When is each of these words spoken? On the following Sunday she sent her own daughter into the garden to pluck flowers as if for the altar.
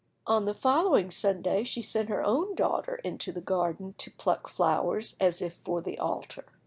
On 0.25 0.45
the 0.45 0.55
following 0.55 1.11
Sunday 1.11 1.63
she 1.63 1.83
sent 1.83 2.09
her 2.09 2.23
own 2.23 2.55
daughter 2.55 2.95
into 3.03 3.31
the 3.31 3.39
garden 3.39 3.93
to 3.99 4.09
pluck 4.09 4.47
flowers 4.47 5.15
as 5.19 5.43
if 5.43 5.61
for 5.63 5.79
the 5.79 5.99
altar. 5.99 6.45